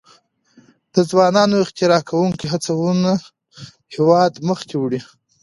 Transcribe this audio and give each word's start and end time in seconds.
د 0.93 0.95
ځوانو 1.09 1.55
اختراع 1.65 2.01
کوونکو 2.09 2.45
هڅونه 2.51 3.11
هیواد 3.93 4.33
مخکې 4.49 4.75
وړي. 4.77 5.01